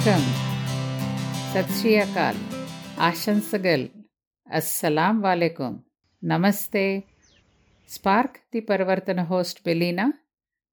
Welcome 0.00 0.24
సత్ 1.54 1.78
శ్రీ 1.78 1.96
అకాల్ 1.96 2.36
ఆశంసగల్. 3.00 3.88
అస్సలాం 4.52 5.20
వాలేకుం. 5.20 5.82
నమస్తే. 6.24 7.04
Spark 7.88 8.36
the 8.36 8.60
Parivartana 8.60 9.22
host 9.22 9.60
Belina. 9.66 10.12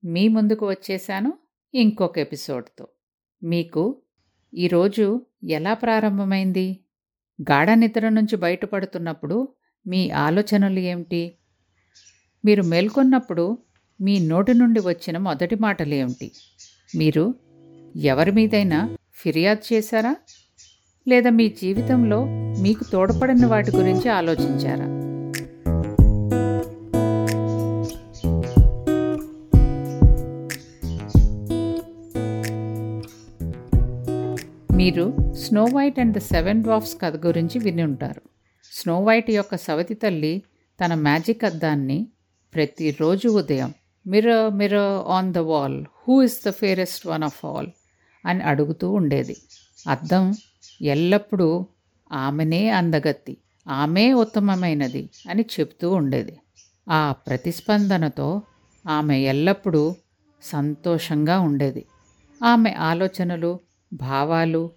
మీ 0.05 0.27
ముందుకు 0.27 0.69
వచ్చేసాను 0.69 1.33
ఇంకొక 1.73 2.17
ఎపిసోడ్తో. 2.17 2.87
మీకు 3.43 4.01
ఈరోజు 4.53 5.25
ఎలా 5.49 5.73
ప్రారంభమైంది? 5.73 6.79
గాఢ 7.41 7.69
నిద్ర 7.69 8.09
నుంచి 8.09 8.35
బయటపడుతున్నప్పుడు 8.35 9.53
మీ 9.87 10.09
ఆలోచనలు 10.09 10.79
ఏమిటి? 10.79 11.37
మీరు 12.45 12.63
మేల్కొన్నప్పుడు 12.63 13.57
మీ 14.01 14.19
నోటి 14.19 14.53
నుండి 14.53 14.79
వచ్చిన 14.79 15.17
మొదటి 15.17 15.55
మాటలు 15.55 15.93
ఏమిటి? 15.93 16.31
మీరు 16.95 17.35
ఎవరి 17.95 18.31
మీదైనా 18.31 18.97
ఫిర్యాదు 19.17 19.73
చేశారా? 19.73 20.15
లేదా 21.07 21.29
మీ 21.29 21.49
జీవితంలో 21.49 22.25
మీకు 22.61 22.83
తోడ్పడని 22.83 23.45
వాటి 23.45 23.71
గురించి 23.71 24.09
ఆలోచించారా? 24.09 24.97
మీరు 34.75 35.33
Snow 35.33 35.63
White 35.63 35.99
and 35.99 36.17
the 36.17 36.19
Seven 36.19 36.63
Dwarfs 36.63 37.01
కథ 37.01 37.25
గురించి 37.25 37.59
విని 37.59 37.83
ఉంటారు. 37.83 38.21
స్నో 38.71 39.03
వైట్ 39.03 39.29
యొక్క 39.29 39.55
సవతి 39.57 39.93
తల్లి 39.93 40.43
తన 40.85 40.93
మ్యాజిక్ 40.93 41.45
అద్దాన్ని 41.45 42.07
ప్రతిరోజు 42.55 43.29
ఉదయం 43.29 43.73
mirror 44.07 44.51
mirror 44.53 45.05
on 45.07 45.33
the 45.33 45.37
wall 45.37 45.85
who 46.07 46.21
is 46.21 46.45
the 46.47 46.49
fairest 46.49 47.07
one 47.07 47.23
of 47.23 47.45
all 47.45 47.67
అని 48.25 48.43
అడుగుతూ 48.43 48.91
ఉండేది. 48.91 49.35
అద్దం 49.87 50.33
ఎల్లప్పుడూ 50.81 51.65
ఆమెనే 52.11 52.69
అందగత్తి 52.69 53.37
ఆమె 53.67 54.13
ఉత్తమమైనది 54.13 55.09
అని 55.29 55.45
చెప్తూ 55.59 55.91
ఉండేది. 55.91 56.37
ఆ 56.89 57.15
ప్రతిస్పందనతో 57.27 58.41
ఆమె 58.87 59.19
ఎల్లప్పుడూ 59.19 59.95
సంతోషంగా 60.43 61.39
ఉండేది. 61.39 61.85
ఆమె 62.43 62.71
ఆలోచనలు 62.71 63.59
భావాలు 63.93 64.71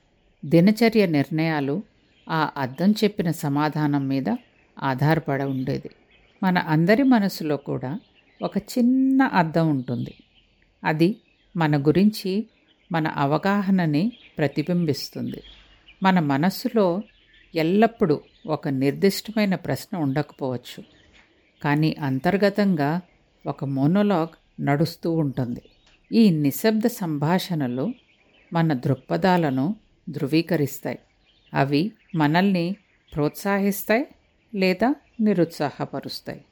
దినచర్య 0.45 1.07
నిర్ణయాలు 1.07 1.83
ఆ 2.31 2.51
అద్దం 2.57 2.93
చెప్పిన 2.93 3.31
సమాధానం 3.31 4.09
మీద 4.09 4.37
ఆధారపడ 4.83 5.43
ఉండేది. 5.43 5.91
మన 6.43 6.59
అందరి 6.59 7.03
మనసులో 7.03 7.57
కూడా 7.57 8.01
ఒక 8.43 8.59
చిన్న 8.59 9.23
అద్దం 9.23 9.71
ఉంటుంది. 9.71 10.15
అది 10.85 11.17
మన 11.57 11.87
గురించి 11.87 12.49
మన 12.93 13.09
అవగాహనని 13.09 14.13
ప్రతిబింబిస్తుంది. 14.39 15.43
మన 16.03 16.21
మనస్సులో 16.21 17.03
ఎల్లప్పుడూ 17.55 18.21
ఒక 18.47 18.69
నిర్దిష్టమైన 18.69 19.55
ప్రశ్న 19.55 19.99
ఉండకపోవచ్చు. 19.99 20.85
కానీ 21.65 21.97
అంతర్గతంగా 22.01 23.01
ఒక 23.47 23.65
మోనోలాగ్ 23.65 24.63
నడుస్తూ 24.67 25.13
ఉంటుంది. 25.13 25.63
ఈ 26.13 26.31
నిశ్శబ్ద 26.31 26.87
సంభాషణలు 26.87 27.95
మన 28.53 28.73
దృక్పథాలను 28.73 29.77
ధృవీకరిస్తాయి. 30.11 30.99
అవి 31.55 31.93
మనల్ని 32.15 32.77
ప్రోత్సహిస్తాయి 33.15 34.07
లేదా 34.55 34.95
నిరుత్సాహపరుస్తాయి. 35.21 36.45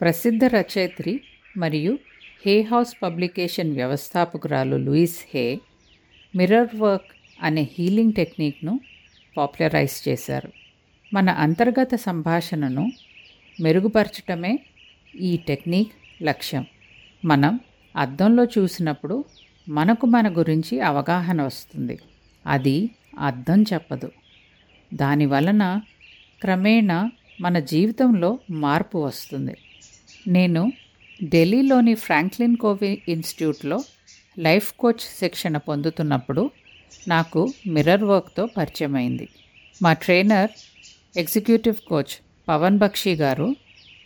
ప్రసిద్ధ 0.00 0.44
రచయిత్రి 0.44 1.20
మరియు 1.56 1.98
హే 2.46 2.62
హౌస్ 2.62 3.02
పబ్లికేషన్ 3.02 3.72
వ్యవస్థాపకురాలు 3.72 4.76
లూయిస్ 4.76 5.24
హే 5.34 5.60
మిర్రర్ 6.36 6.76
వర్క్ 6.76 7.06
అనే 7.42 7.70
హీలింగ్ 7.78 8.12
టెక్నిక్ను 8.12 8.80
పాపులరైజ్ 9.36 10.08
చేశారు. 10.08 10.52
మన 11.14 11.30
అంతర్గత 11.30 11.94
సంభాషణను 11.94 12.92
మెరుగుపరచటమే 13.60 14.58
ఈ 15.14 15.36
టెక్నిక్ 15.36 15.92
లక్ష్యం. 16.22 16.66
మనం 17.24 17.60
అద్దంలో 17.96 18.44
చూసినప్పుడు 18.44 19.24
మనకు 19.68 20.06
మన 20.06 20.28
గురించి 20.28 20.80
అవగాహన 20.80 21.42
వస్తుంది. 21.42 21.98
అది 22.46 22.90
అర్థం 23.18 23.62
చెప్పదు. 23.62 24.12
దాని 24.94 25.26
వలన 25.26 25.80
క్రమేణా 26.40 27.10
మన 27.40 27.58
జీవితంలో 27.58 28.38
మార్పు 28.50 28.98
వస్తుంది. 28.98 29.56
నేను 30.28 30.72
ఢిల్లీలోని 31.24 31.94
ఫ్రాంక్లిన్ 31.94 32.56
కోవి 32.56 33.02
ఇన్స్టిట్యూట్లో 33.08 33.84
లైఫ్ 34.38 34.72
కోచ్ 34.72 35.18
శిక్షణ 35.20 35.56
పొందుతున్నప్పుడు 35.56 36.50
నాకు 37.08 37.52
మిర్రర్ 37.66 38.04
వర్క్తో 38.04 38.46
పరిచయం 38.46 38.94
అయింది 38.94 39.28
మా 39.82 39.92
trainer 39.92 40.50
executive 41.16 41.76
coach 41.88 42.14
Pavan 42.48 42.78
Bakshi 42.78 43.14
garu 43.14 43.56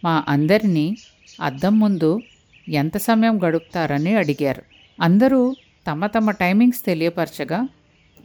మా 0.05 0.25
అందరినీ 0.29 0.97
అద్దం 1.41 1.79
ముందు 1.79 2.23
ఎంత 2.69 2.97
సమయం 2.97 3.41
గడుపుతారని 3.45 4.15
అడిగారు. 4.15 4.63
అందరూ 5.01 5.57
తమ 5.87 6.07
తమ 6.07 6.31
టైమింగ్స్ 6.31 6.85
తెలియపరచగా 6.85 7.69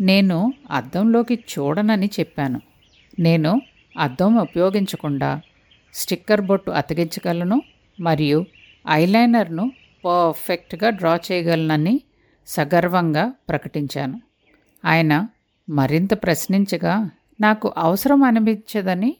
నేను 0.01 0.53
అద్దంలోకి 0.71 1.35
చూడనని 1.35 2.09
చెప్పాను. 2.19 2.61
నేను 3.19 3.61
అద్దం 3.99 4.35
ఉపయోగించకుండా 4.35 5.41
స్టిక్కర్ 5.93 6.41
బొట్టు 6.41 6.71
అతికించగలను 6.71 7.61
మరియు 7.99 8.45
ఐలైనర్ను 8.89 9.71
పర్ఫెక్ట్గా 10.05 10.89
డ్రా 10.89 11.19
చేయగలనని 11.31 12.01
సగర్వంగా 12.47 13.33
ప్రకటించాను. 13.49 14.21
ఆయన 14.85 15.27
మరింత 15.69 16.23
ప్రశ్నించగా 16.23 17.09
నాకు 17.41 17.73
అవసరం 17.77 18.23
అనిపించదని 18.23 19.17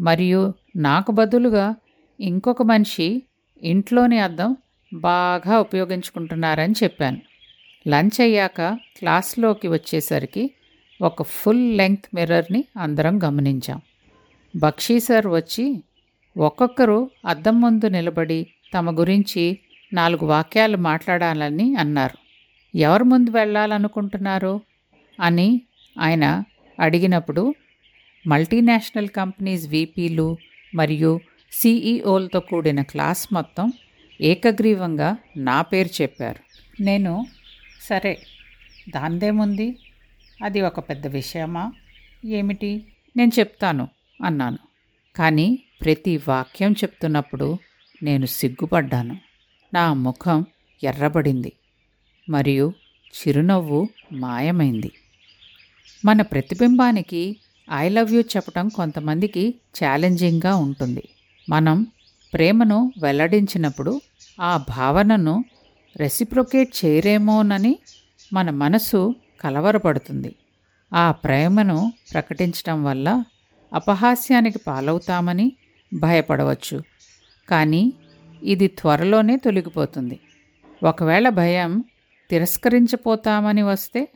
మరియు 0.00 0.54
నాకు 0.76 1.12
బదులుగా 1.12 1.74
ఇంకొక 2.20 2.62
మనిషి 2.62 3.22
ఇంట్లోని 3.62 4.18
అద్దం 4.18 4.56
బాగా 4.94 5.58
ఉపయోగించుకుంటున్నారని 5.58 6.74
చెప్పాను. 6.82 7.20
లంచ్ 7.88 8.20
అయ్యాక 8.20 8.60
క్లాస్లోకి 8.98 9.68
వచ్చేసరికి 9.68 10.50
ఒక 11.02 11.22
ఫుల్ 11.22 11.78
లెంగ్త్ 11.78 12.14
మిర్రర్ని 12.14 12.64
అందరం 12.76 13.22
గమనించాం. 13.24 13.80
బక్షీ 14.56 15.00
సార్ 15.00 15.26
వచ్చి 15.26 15.82
ఒక్కొక్కరు 16.38 17.10
అద్దం 17.26 17.60
ముందు 17.60 17.86
నిలబడి 17.86 18.46
తమ 18.74 18.98
గురించి 18.98 19.58
నాలుగు 19.92 20.26
వాక్యాలు 20.26 20.76
మాట్లాడాలని 20.76 21.74
అన్నారు. 21.74 22.18
ఎవరు 22.78 23.04
ముందు 23.04 23.30
వెళ్ళాలనుకుంటున్నారు? 23.30 24.60
అని 25.20 25.60
ఆయన 25.98 26.44
అడిగినప్పుడు 26.80 27.54
మల్టీనేషనల్ 28.26 29.08
కంపెనీస్ 29.08 29.68
వీపీలు 29.68 30.36
మరియు 30.74 31.20
సిఈఓలతో 31.52 32.40
కూడిన 32.40 32.82
క్లాస్ 32.82 33.28
మొత్తం 33.32 33.72
ఏకగ్రీవంగా 34.20 35.16
నా 35.36 35.62
పేరు 35.62 36.02
చెప్పారు. 36.02 36.42
నేను 36.82 37.26
సరే 37.80 38.18
దాందేముంది? 38.88 39.76
అది 40.44 40.60
ఒక 40.60 40.78
పెద్ద 40.78 41.06
విషయమా? 41.06 41.72
ఏమిటి? 42.24 42.84
నేను 43.16 43.30
చెప్తాను 43.38 43.88
అన్నాను. 44.24 44.58
కానీ 45.16 45.58
ప్రతి 45.84 46.16
వాక్యం 46.16 46.72
చెప్తున్నప్పుడు 46.72 47.58
నేను 48.02 48.26
సిగ్గుపడ్డాను. 48.26 49.16
నా 49.74 49.92
ముఖం 49.94 50.46
ఎర్రబడింది. 50.84 51.52
మరియు 52.28 52.72
చిరునవ్వు 53.18 53.88
మాయమైంది. 54.12 54.92
మన 56.04 56.22
ప్రతిబింబానికి 56.22 57.36
ఐ 57.72 57.88
లవ్ 57.88 58.12
యూ 58.12 58.20
చెప్పడం 58.20 58.68
కొంతమందికి 58.68 59.54
ఛాలెంజింగ్గా 59.84 60.54
ఉంటుంది. 60.56 61.08
మనం 61.48 61.86
ప్రేమను 62.34 62.92
వెల్లడించినప్పుడు 63.02 64.00
ఆ 64.40 64.64
భావనను 64.68 65.44
రెసిప్రొకేట్ 65.96 66.84
చేయరేమోనని 66.84 67.78
మన 68.32 68.50
మనసు 68.50 69.14
కలవరపడుతుంది. 69.40 70.34
ఆ 70.94 71.12
ప్రేమను 71.12 71.92
ప్రకటించటం 72.12 72.84
వల్ల 72.84 73.24
అపహాస్యానికి 73.74 74.58
పాలవుతామని 74.58 75.52
భయపడవచ్చు. 75.94 76.82
కానీ 77.50 77.92
ఇది 78.42 78.66
త్వరలోనే 78.66 79.36
తొలగిపోతుంది. 79.36 80.20
ఒకవేళ 80.84 81.28
భయం 81.28 81.84
తిరస్కరించిపోతామని 82.30 83.62
వస్తే 83.62 84.08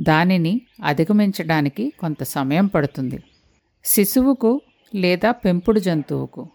దానిని 0.00 0.60
అధిగమించడానికి 0.84 1.92
కొంత 2.00 2.22
సమయం 2.22 2.66
పడుతుంది. 2.66 3.22
శిశువుకు 3.84 4.60
లేదా 4.94 5.30
పెంపుడు 5.30 5.80
జంతువుకు 5.80 6.50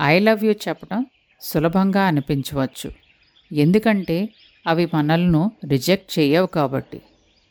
ఐ 0.00 0.18
లవ్ 0.18 0.44
యూ 0.44 0.52
చెప్పడం 0.52 1.06
సులభంగా 1.40 2.04
అనిపించవచ్చు. 2.04 2.92
ఎందుకంటే 3.52 4.28
అవి 4.66 4.88
మనల్ని 4.94 5.68
రిజెక్ట్ 5.68 6.18
చేయవు 6.18 6.46
కాబట్టి. 6.46 7.02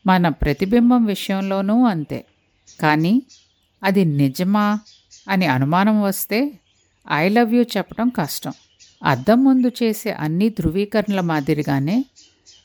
మన 0.07 0.27
ప్రతిబింబం 0.29 1.05
విషయంలోనూ 1.05 1.83
అంతే. 1.83 2.25
కానీ 2.81 3.23
అది 3.83 4.05
నిజమా 4.05 4.79
అని 5.27 5.45
అనుమానం 5.45 6.01
వస్తే 6.01 6.59
ఐ 7.11 7.29
లవ్ 7.29 7.53
యూ 7.53 7.63
చెప్పడం 7.63 8.09
కష్టం. 8.09 8.53
అద్దం 9.03 9.43
ముందు 9.43 9.71
చేసే 9.83 10.11
అన్ని 10.11 10.49
ధృవీకరణల 10.49 11.21
మాదిరిగానే 11.21 12.05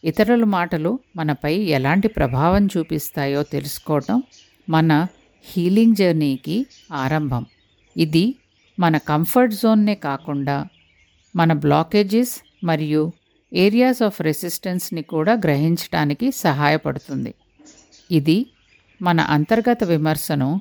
ఇతరుల 0.04 0.44
మాటలు 0.44 0.98
మనపై 1.16 1.54
ఎలాంటి 1.56 2.08
ప్రభావం 2.08 2.66
చూపిస్తాయో 2.66 3.42
తెలుసుకోవటం 3.42 4.22
మన 4.68 5.06
హీలింగ్ 5.44 5.96
జర్నీకి 5.96 6.66
ఆరంభం. 6.92 7.46
ఇది 7.96 8.34
మన 8.80 8.96
కంఫర్ట్ 8.96 9.54
జోన్నే 9.54 9.94
కాకుండా 9.94 10.66
మన 11.36 11.52
బ్లాకేజెస్ 11.52 12.34
మరియు 12.64 13.12
ఏరియాస్ 13.54 14.02
ఆఫ్ 14.02 14.22
రెసిస్టెన్స్ని 14.22 15.02
కూడా 15.02 15.32
గ్రహించడానికి 15.32 16.32
సహాయపడుతుంది. 16.32 17.34
ఇది 18.10 18.46
మన 19.02 19.20
అంతర్గత 19.20 19.84
విమర్శను 19.84 20.60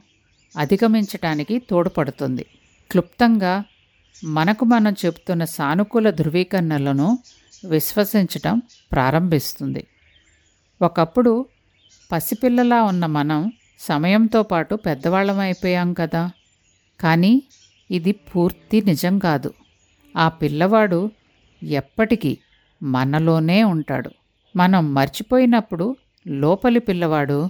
అధిగమించటానికి 0.57 1.59
తోడ్పడుతుంది. 1.59 2.45
క్లుప్తంగా 2.91 3.63
మనకు 4.23 4.65
మనం 4.65 4.95
చెబుతున్న 5.05 5.43
సానుకూల 5.45 6.09
ధృవీకరణలను 6.09 7.19
విశ్వసించటం 7.65 8.61
ప్రారంభిస్తుంది. 8.91 9.87
ఒకప్పుడు 10.81 11.45
పసిపిల్లలా 12.11 12.83
ఉన్న 12.83 13.05
మనం 13.05 13.51
సమయంతో 13.79 14.43
పాటు 14.43 14.75
పెద్దవాళ్ళం 14.75 15.39
అయిపోయాం 15.39 15.93
కదా. 15.93 16.31
కానీ 16.99 17.43
ఇది 17.91 18.11
పూర్తి 18.11 18.81
నిజం 18.81 19.19
కాదు. 19.19 19.53
ఆ 20.17 20.27
పిల్లవాడు 20.29 21.11
ఎప్పటికీ 21.63 22.37
మనలోనే 22.83 23.63
ఉంటాడు. 23.63 24.11
మనం 24.55 24.93
మర్చిపోయినప్పుడు 24.93 25.95
లోపలి 26.27 26.79
పిల్లవాడు 26.79 27.49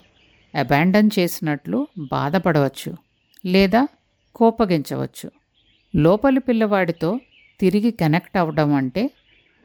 అబాండన్ 0.59 1.09
చేసినట్లు 1.19 1.87
బాధపడవచ్చు. 2.11 2.97
లేదా 3.45 3.87
కోపగించవచ్చు. 4.37 5.27
లోపలి 5.93 6.39
పిల్లవాడితో 6.39 7.19
తిరిగి 7.59 7.91
కనెక్ట్ 7.91 8.37
అవ్వడం 8.37 8.73
అంటే 8.73 9.03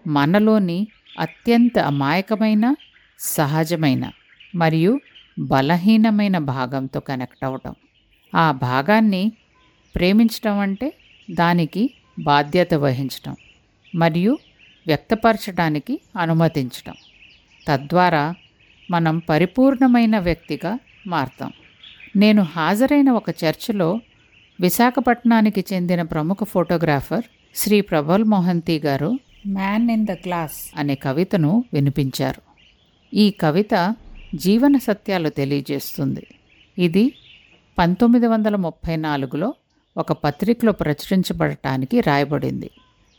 మనలోని 0.07 0.79
అత్యంత 1.19 1.79
అమాయకమైన 1.79 2.75
సహజమైన 3.19 4.05
మరియు 4.57 4.93
బలహీనమైన 5.39 6.39
భాగంతో 6.39 7.01
కనెక్ట్ 7.01 7.45
అవ్వటం 7.45 7.75
ఆ 8.33 8.53
భాగాన్ని 8.53 9.33
ప్రేమించటం 9.95 10.59
అంటే 10.59 10.89
దానికి 11.31 11.83
బాధ్యత 12.19 12.75
వహించటం 12.75 13.37
మరియు 13.95 14.39
వ్యక్తపరచడానికి 14.87 16.01
అనుమతించటం. 16.19 16.95
తద్వారా 17.69 18.35
మనం 18.91 19.19
పరిపూర్ణమైన 19.19 20.19
వ్యక్తిగా 20.19 20.79
మారతాం. 21.07 21.53
నేను 22.17 22.43
హాజరైన 22.43 23.11
ఒక 23.11 23.31
చర్చిలో 23.31 23.89
విశాఖపట్నానికి 24.63 25.65
చెందిన 25.73 26.03
ప్రముఖ 26.03 26.37
ఫోటోగ్రాఫర్ 26.43 27.23
శ్రీ 27.55 27.81
ప్రబల్ 27.81 28.25
మోహంతి 28.25 28.79
గారు 28.79 29.19
మ్యాన్ 29.47 29.91
ఇన్ 29.91 30.07
ద 30.07 30.13
గ్లాస్ 30.13 30.73
అనే 30.77 30.95
కవితను 30.95 31.65
వినిపించారు. 31.75 32.43
ఈ 33.15 33.31
కవిత 33.31 33.95
జీవన 34.35 34.77
సత్యాలు 34.77 35.29
తెలియజేస్తుంది. 35.29 36.27
ఇది 36.79 37.13
పంతొమ్మిది 37.79 38.27
వందల 38.27 38.57
ముప్పై 38.57 38.97
నాలుగులో 38.97 39.55
ఒక 39.97 40.13
పత్రికలో 40.13 40.73
ప్రచురించబడటానికి 40.73 42.01
రాయబడింది. 42.01 42.71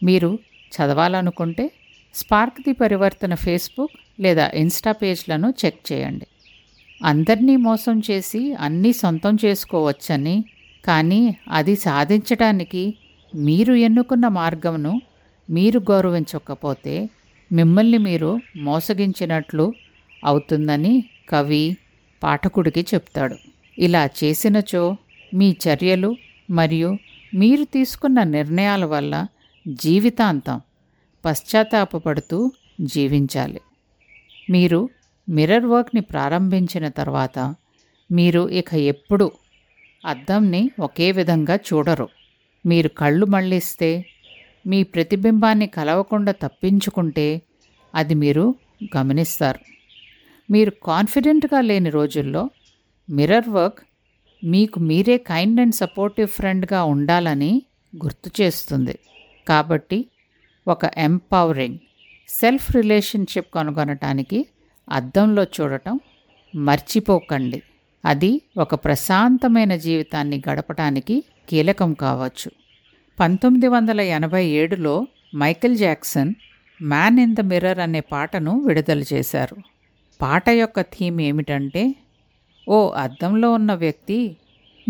మీరు 0.04 0.39
చదవాలనుకుంటే 0.74 1.72
స్పార్క్ 2.13 2.62
ది 2.62 2.74
పరివర్తన 2.74 3.36
ఫేస్బుక్ 3.36 4.22
లేదా 4.22 4.51
ఇన్స్టా 4.54 4.92
పేజ్లను 4.92 5.54
చెక్ 5.66 5.92
చేయండి. 5.92 6.28
అందరినీ 7.06 7.56
మోసం 7.56 8.01
చేసి 8.12 8.54
అన్నీ 8.54 8.94
సొంతం 8.94 9.38
చేసుకోవచ్చని 9.46 10.44
కానీ 10.85 11.35
అది 11.50 11.75
సాధించడానికి 11.75 12.83
మీరు 13.35 13.74
ఎన్నుకున్న 13.74 14.27
మార్గమును 14.27 15.01
మీరు 15.50 15.80
గౌరవించకపోతే 15.80 17.09
మిమ్మల్ని 17.51 17.97
మీరు 17.97 18.39
మోసగించినట్లు 18.57 19.74
అవుతుందని 20.24 21.03
కవి 21.30 21.77
పాఠకుడికి 22.24 22.81
చెప్తాడు. 22.81 23.35
ఇలా 23.80 24.09
చేసినచో 24.24 24.97
మీ 25.33 25.56
చర్యలు 25.65 26.15
మరియు 26.50 26.97
మీరు 27.33 27.63
తీసుకున్న 27.63 28.24
నిర్ణయాల 28.24 28.86
వల్ల 28.86 29.27
జీవితాంతం 29.68 30.62
పశ్చాత్తాపపడుతూ 31.25 32.51
జీవించాలి. 32.81 33.62
మీరు 34.50 34.89
మిర్రర్ 35.29 35.65
వర్క్ని 35.65 36.01
ప్రారంభించిన 36.01 36.88
తర్వాత 36.88 37.56
మీరు 38.12 38.50
ఇక 38.50 38.74
ఎప్పుడు 38.74 39.31
అద్దంని 40.05 40.71
ఒకే 40.79 41.11
విధంగా 41.11 41.55
చూడరు. 41.55 42.09
మీరు 42.65 42.88
కళ్ళు 42.88 43.25
మళ్ళిస్తే 43.25 44.05
మీ 44.67 44.83
ప్రతిబింబాన్ని 44.83 45.67
కలవకుండా 45.67 46.31
తప్పించుకుంటే 46.31 47.41
అది 47.95 48.13
మీరు 48.13 48.55
గమనిస్తారు. 48.97 49.59
మీరు 50.51 50.71
కాన్ఫిడెంట్గా 50.85 51.61
లేని 51.61 51.89
రోజుల్లో 51.89 52.50
మిర్రర్ 53.09 53.50
వర్క్ 53.50 53.79
మీకు 54.44 54.79
మీరే 54.79 55.17
కైండ్ 55.17 55.61
అండ్ 55.61 55.75
సపోర్టివ్ 55.75 56.27
ఫ్రెండ్గా 56.27 56.83
ఉండాలని 56.83 57.61
గుర్తు 57.95 58.41
చేస్తుంది. 58.41 59.00
కాబట్టి 59.47 60.05
ఒక 60.67 60.79
ఎంపవరింగ్ 60.97 61.77
సెల్ఫ్ 62.29 62.75
రిలేషన్షిప్ 62.75 63.53
కనుగొనటానికి 63.53 64.45
అద్దంలో 64.91 65.44
చూడటం 65.44 66.00
మర్చిపోకండి. 66.55 67.61
అది 68.05 68.41
ఒక 68.57 68.75
ప్రశాంతమైన 68.75 69.75
జీవితాన్ని 69.75 70.41
గడపటానికి 70.50 71.23
కీలకం 71.50 71.94
కావచ్చు. 71.94 72.51
పంతొమ్మిది 73.19 73.67
వందల 73.67 74.01
ఎనభై 74.01 74.45
ఏడులో 74.45 75.07
Michael 75.35 75.77
Jackson 75.77 76.33
Man 76.81 77.19
in 77.19 77.35
the 77.35 77.41
Mirror 77.41 77.79
అనే 77.79 78.00
పాటను 78.00 78.59
విడుదల 78.59 79.03
చేశారు. 79.13 79.57
పాట 80.21 80.50
యొక్క 80.50 80.81
థీమ్ 80.81 81.21
ఏమిటంటే 81.21 81.95
ఓ 82.69 82.89
అద్దంలో 82.89 83.53
ఉన్న 83.53 83.73
వ్యక్తి 83.73 84.38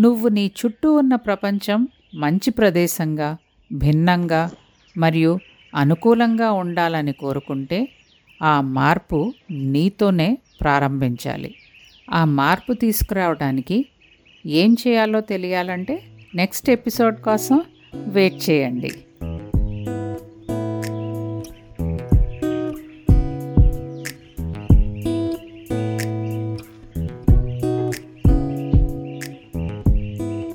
నువ్వు 0.00 0.28
నీ 0.28 0.52
చుట్టూ 0.60 0.92
ఉన్న 0.96 1.14
ప్రపంచం 1.14 1.88
మంచి 2.14 2.50
ప్రదేశంగా 2.50 3.36
భిన్నంగా 3.72 4.50
మరియు 4.98 5.38
అనుకూలంగా 5.74 6.52
ఉండాలని 6.52 7.12
కోరుకుంటే 7.12 7.88
ఆ 8.42 8.60
మార్పు 8.60 9.32
నీతోనే 9.50 10.38
ప్రారంభించాలి. 10.60 11.50
ఆ 12.12 12.24
మార్పు 12.24 12.72
తీసుకురావడానికి 12.72 13.86
ఏం 14.46 14.76
చేయాలో 14.88 15.20
తెలియాలంటే 15.20 16.02
నెక్స్ట్ 16.34 16.70
ఎపిసోడ్ 16.70 17.20
కోసం 17.20 17.62
వెయిట్ 17.94 18.50
చేయండి. 18.50 18.90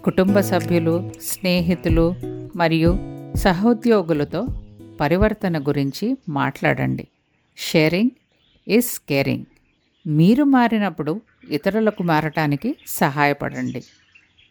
కుటుంబ 0.03 0.39
సభ్యులు 0.39 1.11
స్నేహితులు 1.21 2.15
మరియు 2.55 2.97
సహోద్యోగులతో 3.35 4.47
పరివర్తన 5.01 5.57
గురించి 5.57 6.17
మాట్లాడండి. 6.29 7.07
షేరింగ్ 7.57 8.09
ఈజ్ 8.67 8.99
కేరింగ్ 9.09 9.45
మీరు 10.09 10.43
మారినప్పుడు 10.43 11.21
ఇతరులకు 11.49 12.03
మారటానికి 12.03 12.75
సహాయపడండి. 12.87 13.83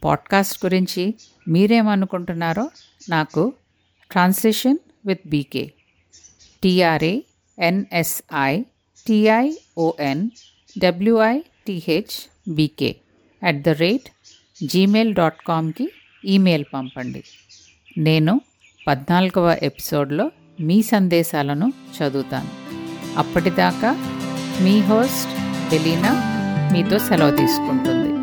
పాడ్కాస్ట్ 0.04 0.66
గురించి 0.66 1.14
మీరేమనుకుంటున్నారో 1.48 2.70
నాకు 3.08 3.54
translation 4.10 4.78
with 5.06 5.28
BK. 5.28 5.72
TRA 6.62 7.20
NSI 7.58 8.62
TION 9.06 10.30
WI 10.78 11.40
TH 11.66 12.30
BK 12.54 12.96
at 13.46 13.62
the 13.62 13.68
rate 13.68 14.10
Gmail 14.66 15.14
dot 15.14 15.42
కామ్కి 15.48 15.92
email 16.24 16.64
పంపండి. 16.74 17.22
నేను 17.98 18.40
పద్నాలుగవ 18.86 19.56
ఎపిసోడ్లో 19.62 20.30
మీ 20.60 20.82
సందేశాలను 20.82 21.72
చదువుతాను. 21.98 22.48
అప్పటిదాకా 23.18 23.92
మీ 24.62 24.80
హోస్ట్ 24.80 25.47
వెలీనా 25.72 26.12
మీతో 26.72 26.98
సెలవు 26.98 27.30
తీసుకుంటుంది. 27.30 28.17